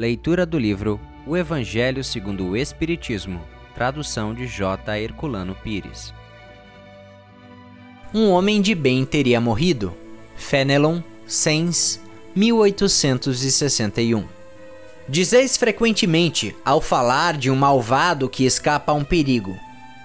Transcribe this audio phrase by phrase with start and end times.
[0.00, 3.42] Leitura do livro O Evangelho segundo o Espiritismo,
[3.74, 4.98] tradução de J.
[4.98, 6.14] Herculano Pires.
[8.14, 9.92] Um homem de bem teria morrido.
[10.36, 12.00] Fenelon, Sens,
[12.34, 14.24] 1861.
[15.06, 19.54] Dizeis frequentemente, ao falar de um malvado que escapa a um perigo: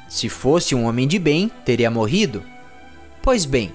[0.10, 2.44] se fosse um homem de bem, teria morrido?
[3.22, 3.74] Pois bem,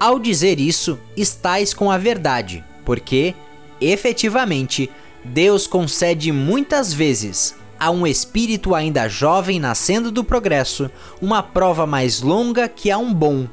[0.00, 3.34] ao dizer isso, estais com a verdade, porque,
[3.78, 4.90] efetivamente,
[5.24, 12.20] Deus concede muitas vezes a um espírito ainda jovem nascendo do progresso uma prova mais
[12.20, 13.46] longa que a um bom,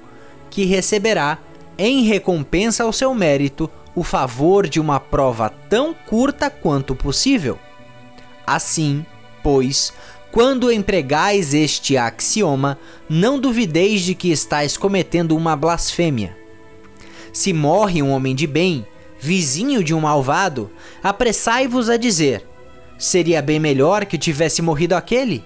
[0.49, 1.39] que receberá,
[1.77, 7.57] em recompensa ao seu mérito, o favor de uma prova tão curta quanto possível.
[8.45, 9.05] Assim,
[9.41, 9.93] pois,
[10.31, 12.77] quando empregais este axioma,
[13.09, 16.37] não duvideis de que estáis cometendo uma blasfêmia.
[17.33, 18.85] Se morre um homem de bem,
[19.19, 20.71] vizinho de um malvado,
[21.03, 22.45] apressai-vos a dizer:
[22.97, 25.43] seria bem melhor que tivesse morrido aquele?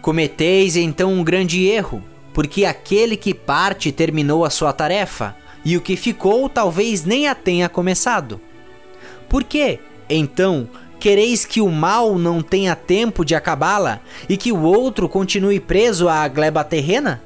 [0.00, 5.80] Cometeis então um grande erro, porque aquele que parte terminou a sua tarefa, e o
[5.80, 8.40] que ficou talvez nem a tenha começado.
[9.28, 9.78] Por que,
[10.08, 10.68] então,
[11.00, 16.08] quereis que o mal não tenha tempo de acabá-la e que o outro continue preso
[16.08, 17.22] à gleba terrena?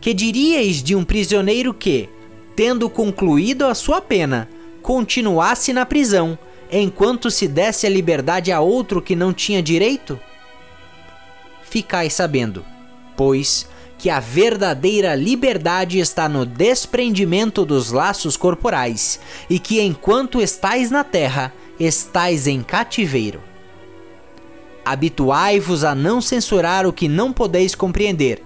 [0.00, 2.08] Que diríeis de um prisioneiro que,
[2.56, 4.48] tendo concluído a sua pena,
[4.80, 6.38] continuasse na prisão,
[6.72, 10.18] enquanto se desse a liberdade a outro que não tinha direito?
[11.62, 12.64] Ficai sabendo,
[13.14, 13.68] pois,
[13.98, 21.04] que a verdadeira liberdade está no desprendimento dos laços corporais e que enquanto estais na
[21.04, 23.42] terra, estais em cativeiro.
[24.82, 28.42] Habituai-vos a não censurar o que não podeis compreender,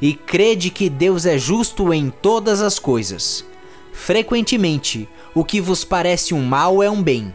[0.00, 3.49] e crede que Deus é justo em todas as coisas.
[3.92, 7.34] Frequentemente, o que vos parece um mal é um bem.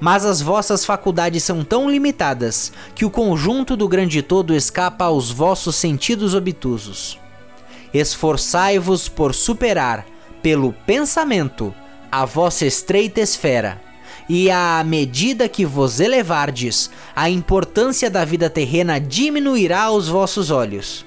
[0.00, 5.30] Mas as vossas faculdades são tão limitadas que o conjunto do grande todo escapa aos
[5.30, 7.18] vossos sentidos obtusos.
[7.92, 10.06] Esforçai-vos por superar,
[10.42, 11.74] pelo pensamento,
[12.12, 13.80] a vossa estreita esfera,
[14.28, 21.04] e à medida que vos elevardes, a importância da vida terrena diminuirá aos vossos olhos.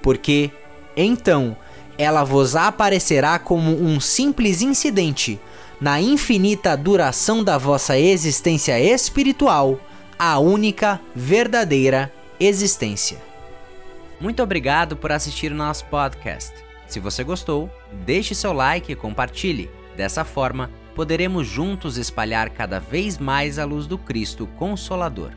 [0.00, 0.50] Porque,
[0.96, 1.56] então,
[2.00, 5.38] ela vos aparecerá como um simples incidente
[5.78, 9.78] na infinita duração da vossa existência espiritual,
[10.18, 13.18] a única verdadeira existência.
[14.18, 16.54] Muito obrigado por assistir o nosso podcast.
[16.86, 17.70] Se você gostou,
[18.06, 19.70] deixe seu like e compartilhe.
[19.94, 25.32] Dessa forma, poderemos juntos espalhar cada vez mais a luz do Cristo Consolador.